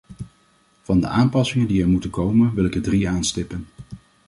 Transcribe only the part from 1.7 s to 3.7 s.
er moeten komen, wil ik er drie aanstippen.